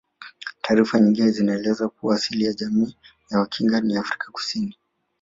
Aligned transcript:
Taarifa 0.61 0.99
nyingine 0.99 1.31
zinaeleza 1.31 1.89
kuwa 1.89 2.15
asili 2.15 2.43
ya 2.45 2.53
jamii 2.53 2.97
ya 3.31 3.39
Wakinga 3.39 3.81
ni 3.81 3.97
Afrika 3.97 4.31
Kusini 4.31 4.77